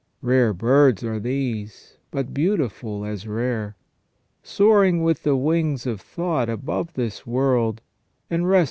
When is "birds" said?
0.51-1.03